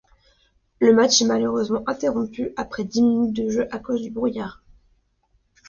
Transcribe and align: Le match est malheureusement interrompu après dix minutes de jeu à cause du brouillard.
Le 0.79 0.95
match 0.95 1.21
est 1.21 1.25
malheureusement 1.25 1.83
interrompu 1.85 2.53
après 2.57 2.83
dix 2.85 3.03
minutes 3.03 3.35
de 3.37 3.49
jeu 3.51 3.67
à 3.69 3.77
cause 3.77 4.01
du 4.01 4.09
brouillard. 4.09 4.63